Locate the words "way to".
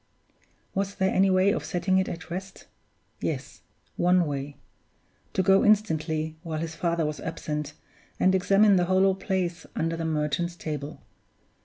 4.25-5.43